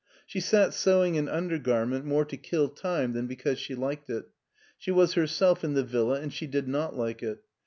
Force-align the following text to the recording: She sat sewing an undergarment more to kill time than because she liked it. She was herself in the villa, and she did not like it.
She 0.25 0.39
sat 0.39 0.73
sewing 0.73 1.15
an 1.19 1.29
undergarment 1.29 2.05
more 2.05 2.25
to 2.25 2.35
kill 2.35 2.69
time 2.69 3.13
than 3.13 3.27
because 3.27 3.59
she 3.59 3.75
liked 3.75 4.09
it. 4.09 4.25
She 4.79 4.89
was 4.89 5.13
herself 5.13 5.63
in 5.63 5.75
the 5.75 5.83
villa, 5.83 6.19
and 6.19 6.33
she 6.33 6.47
did 6.47 6.67
not 6.67 6.97
like 6.97 7.21
it. 7.21 7.43